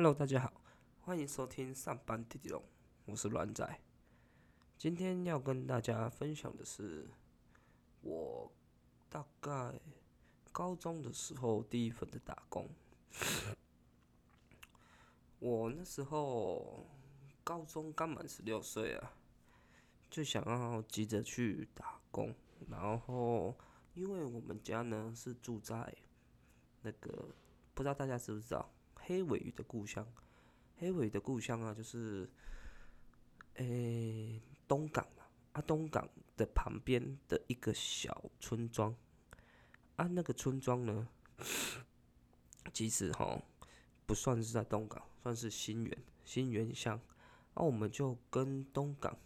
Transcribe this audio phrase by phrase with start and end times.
[0.00, 0.50] Hello，大家好，
[1.02, 2.64] 欢迎收听上班弟弟龙，
[3.04, 3.80] 我是软仔。
[4.78, 7.06] 今天要跟大家分享的是，
[8.00, 8.50] 我
[9.10, 9.78] 大概
[10.52, 12.66] 高中的时候第一份的打工。
[15.38, 16.86] 我那时候
[17.44, 19.12] 高中刚满十六岁啊，
[20.08, 22.34] 就想要急着去打工。
[22.70, 23.54] 然后，
[23.92, 25.94] 因为我们家呢是住在
[26.80, 27.34] 那个，
[27.74, 28.66] 不知道大家知不知道
[29.00, 30.06] 黑尾鱼的故乡？
[30.78, 32.28] 黑尾鱼的故乡啊，就是
[33.54, 38.94] 诶东港嘛，啊东港的旁边的一个小村庄。
[39.96, 41.08] 啊那个村庄呢，
[42.72, 43.42] 其实哈
[44.06, 45.02] 不算是在东港。
[45.22, 46.98] 算是新园新园乡，
[47.54, 49.18] 那我们就跟东港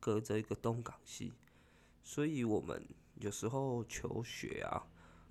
[0.00, 1.32] 隔着一个东港溪，
[2.02, 2.84] 所以我们
[3.20, 4.88] 有时候求学啊，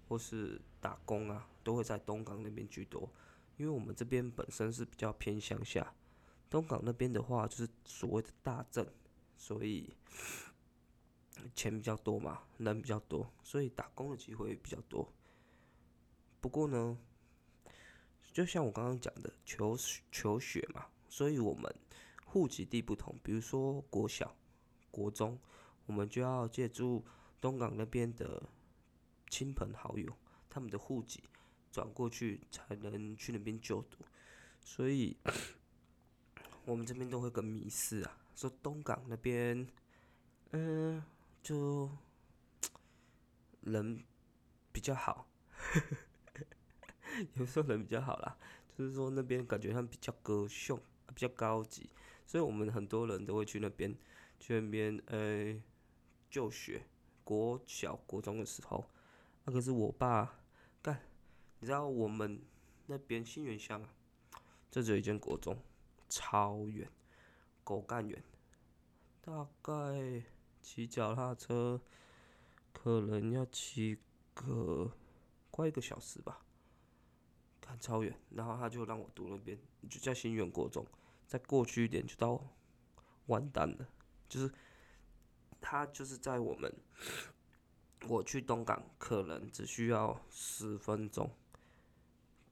[0.08, 3.12] 或是打工啊，都会在东港那边居多。
[3.58, 5.94] 因为我们这边本身是比较偏乡下，
[6.50, 8.88] 东港那边的话就是所谓的大镇，
[9.38, 9.96] 所以
[11.54, 15.12] 钱比较多嘛，人比较多，所以打工的机会比较多。
[16.40, 16.98] 不过呢。
[18.34, 19.78] 就像我刚刚讲的，求
[20.12, 21.74] 求学嘛，所以我们
[22.26, 24.36] 户籍地不同，比如说国小、
[24.92, 25.40] 国中，
[25.86, 27.06] 我们就要借助
[27.40, 28.44] 东港那边的
[29.30, 30.12] 亲朋好友
[30.50, 31.24] 他们的户籍
[31.76, 33.98] 转过去，才能去那边就读。
[34.62, 35.18] 所以，
[36.64, 39.68] 我们这边都会跟迷失啊，说东港那边，
[40.52, 41.04] 嗯，
[41.44, 41.92] 就
[43.60, 44.02] 人
[44.72, 45.28] 比较好。
[47.36, 48.38] 有时候人比较好啦，
[48.78, 51.90] 就是说那边感觉他们比较歌颂，比较高级，
[52.26, 53.94] 所以我们很多人都会去那边，
[54.40, 55.62] 去那边呃
[56.30, 56.86] 就学。
[57.26, 58.90] 国小、国中的时候，
[59.44, 60.40] 那可是我爸，
[61.66, 62.40] 你知道我们
[62.86, 63.90] 那边新源乡啊，
[64.70, 65.58] 这只有一间国中，
[66.08, 66.88] 超远，
[67.64, 68.24] 狗干远，
[69.20, 70.22] 大概
[70.62, 71.82] 骑脚踏车
[72.72, 73.98] 可能要骑
[74.36, 74.92] 个
[75.50, 76.46] 快一个小时吧。
[77.60, 79.58] 看超远，然后他就让我读那边，
[79.90, 80.86] 就叫新源国中，
[81.26, 82.40] 再过去一点就到
[83.26, 83.90] 完蛋了，
[84.30, 84.54] 就是
[85.60, 86.72] 他就是在我们
[88.08, 91.28] 我去东港可能只需要十分钟，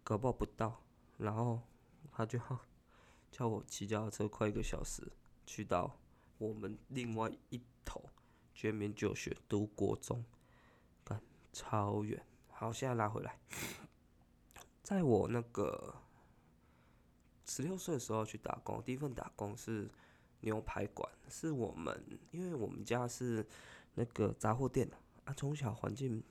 [0.03, 0.81] 搞不好不到，
[1.18, 1.62] 然后
[2.12, 2.40] 他就
[3.31, 5.02] 叫我骑脚踏车快一个小时
[5.46, 5.97] 去到
[6.38, 8.03] 我们另外一头
[8.53, 10.24] 全民就学读国中，
[11.03, 11.22] 干
[11.53, 13.40] 超远，好，现在拉回来。
[14.84, 15.96] 在我那个
[17.46, 19.90] 十六岁的时候去打工，第一份打工是
[20.41, 23.47] 牛排馆，是我们因为我们家是
[23.94, 24.90] 那个杂货店
[25.24, 26.22] 啊，从小环境，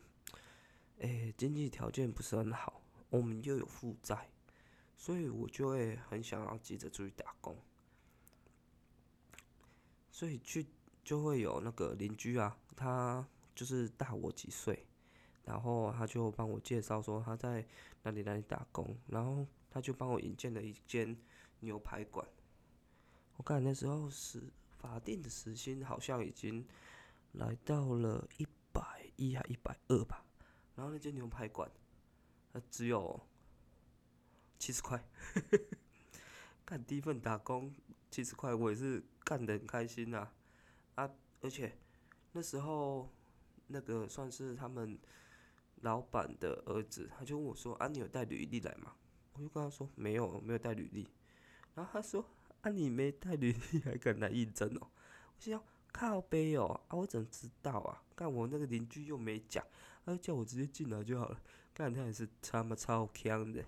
[0.99, 2.81] 诶经济条件不是很好，
[3.12, 4.30] 我们又有负债，
[4.96, 7.54] 所以我就会很想要急着出去打工，
[10.10, 10.66] 所以去
[11.04, 14.86] 就会有那个邻居啊，他就是大我几岁。
[15.44, 17.66] 然后他就帮我介绍说他在
[18.04, 21.16] 哪里哪里打工，然后他就帮我引荐了一间
[21.58, 22.24] 牛排馆。
[23.36, 24.40] 我看那时候是
[24.78, 26.64] 法定的时薪好像已经
[27.32, 30.24] 来到了一百一还一百二吧。
[30.76, 31.68] 然后那间牛排馆，
[32.52, 33.20] 它只有
[34.58, 35.02] 七十块。
[36.64, 37.74] 干第一份打工
[38.10, 40.30] 七十块，我也是干得很开心呐。
[40.94, 41.10] 啊，
[41.41, 41.76] 而且
[42.32, 43.08] 那时候
[43.66, 44.98] 那个算是他们。
[45.82, 48.94] 老板的儿子，他就问我说：“啊，你有带履历来吗？”
[49.34, 51.08] 我就跟他说：“没有，没有带履历。”
[51.74, 52.24] 然后他说
[52.62, 54.78] ：“啊，你没带履历还敢来应征哦？”
[55.34, 55.60] 我心想
[55.92, 58.00] ：“靠背哦，啊，我怎么知道啊？
[58.14, 59.66] 干我那个邻居又没讲，
[60.06, 61.42] 他叫我直接进来就好了。
[61.75, 63.65] 干他也是他妈超强的，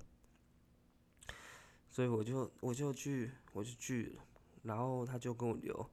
[1.91, 4.23] 所以我就我就去我就去了，
[4.63, 5.91] 然后他就跟我留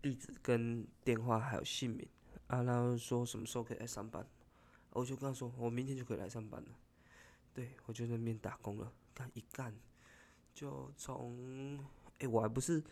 [0.00, 2.08] 地址跟电话还有姓名，
[2.46, 4.26] 啊，然后说什么时候可以来上班。
[4.92, 6.68] 我就跟他说，我明天就可以来上班了。
[7.54, 9.72] 对，我就在那边打工了，干一干，
[10.52, 11.78] 就从，
[12.18, 12.82] 哎，我还不是，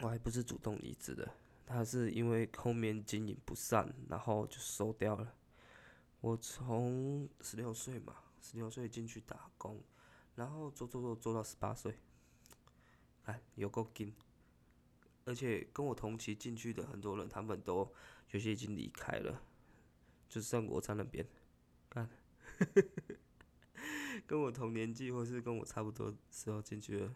[0.00, 1.32] 我还不是主动离职的，
[1.64, 5.34] 他是因为后面经营不善，然后就收掉了。
[6.22, 9.82] 我从十六岁嘛，十六岁进去打工，
[10.36, 11.98] 然后做做做做到十八岁，
[13.24, 14.14] 哎，有够劲。
[15.24, 17.92] 而且跟我同期进去的很多人，他们都
[18.30, 19.42] 有些已经离开了。
[20.28, 21.26] 就是在国在那边
[21.88, 22.08] 干，
[24.24, 27.14] 跟我同年纪或是跟我差不多时候进去的，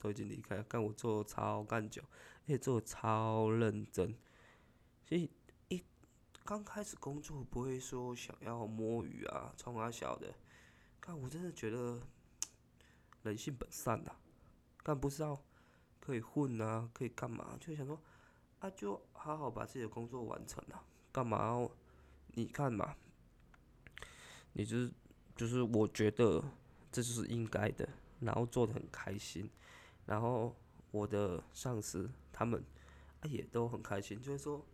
[0.00, 0.64] 都已经离开了。
[0.64, 4.16] 干我做超干久，而且做超认真。
[5.06, 5.30] 所以
[6.48, 10.32] 刚开始工作不会说想要摸鱼啊，冲啊小的。
[10.98, 12.00] 但我真的觉得，
[13.22, 14.12] 人性本善呐，
[14.82, 15.38] 但不知道
[16.00, 17.58] 可以混啊，可以干嘛？
[17.60, 18.00] 就想说
[18.60, 21.68] 啊，就好好把自己的工作完成啊，干嘛？
[22.28, 22.96] 你看嘛，
[24.54, 24.90] 你就是
[25.36, 26.42] 就是我觉得
[26.90, 27.86] 这就是应该的，
[28.20, 29.50] 然后做的很开心，
[30.06, 30.56] 然后
[30.92, 32.64] 我的上司他们
[33.20, 34.64] 啊也都很开心，就会说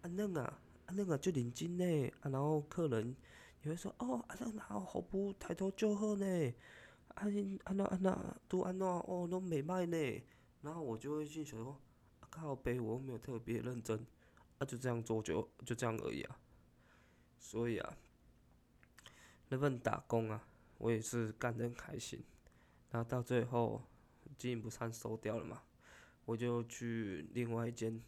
[0.00, 0.50] 啊那个
[0.94, 3.16] 那个就领金呢，啊然后客人
[3.62, 6.54] 也会说哦啊那那好不抬头就喝呢，
[7.14, 7.26] 啊
[7.64, 10.22] 啊那啊那都啊那哦都美卖呢，
[10.62, 11.80] 然后我就会心想说
[12.30, 14.06] 靠背我没有特别认真，
[14.58, 16.38] 啊就这样做就就这样而已啊，
[17.38, 17.96] 所以啊。
[19.48, 20.48] 那份打工啊，
[20.78, 22.24] 我也是干得很开心。
[22.90, 23.82] 然后到最后
[24.38, 25.62] 经营不善收掉了嘛，
[26.24, 28.00] 我就去另外一间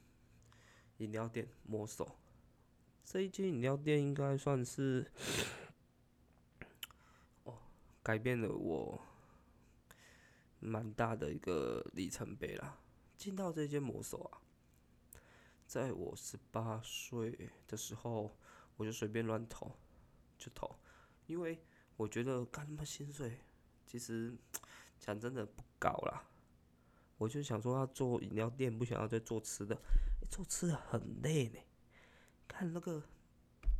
[0.96, 2.16] 饮料店摸索。
[3.04, 5.10] 这一间饮料店应该算是
[7.44, 7.58] 哦，
[8.02, 9.00] 改变了我
[10.58, 12.78] 蛮大的一个里程碑啦。
[13.16, 14.40] 进到这间魔手啊，
[15.66, 18.34] 在我十八岁的时候，
[18.76, 19.70] 我就随便乱投，
[20.38, 20.74] 就投。
[21.26, 21.62] 因为
[21.96, 23.38] 我觉得干他妈薪水，
[23.86, 24.34] 其实
[24.98, 26.24] 讲真的不高啦。
[27.18, 29.78] 我就想说要做饮料店，不想要再做吃的，
[30.30, 31.58] 做吃的很累呢。
[32.48, 33.02] 看那个